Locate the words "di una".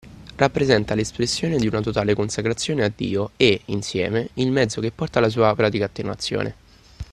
1.57-1.79